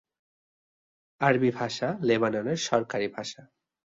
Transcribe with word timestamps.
আরবি 1.21 1.49
ভাষা 1.51 1.87
লেবাননের 2.01 2.59
সরকারি 2.61 3.07
ভাষা। 3.07 3.41